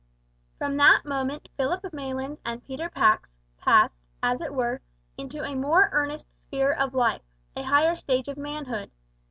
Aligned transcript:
From 0.57 0.77
that 0.77 1.05
moment 1.05 1.47
Philip 1.57 1.83
Maylands 1.93 2.39
and 2.43 2.65
Peter 2.65 2.89
Pax 2.89 3.31
passed, 3.59 4.01
as 4.23 4.41
it 4.41 4.51
were, 4.51 4.81
into 5.15 5.43
a 5.43 5.53
more 5.53 5.89
earnest 5.91 6.41
sphere 6.41 6.71
of 6.73 6.95
life, 6.95 7.21
a 7.55 7.61
higher 7.61 7.95
stage 7.95 8.27
of 8.27 8.35
manhood. 8.35 8.89